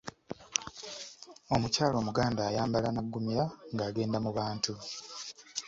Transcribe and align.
Omukyala 1.53 1.95
Omuganda 2.01 2.41
ayambala 2.49 2.87
n’aggumira 2.91 3.43
ng’agenda 3.73 4.17
mu 4.25 4.31
bantu. 4.37 4.73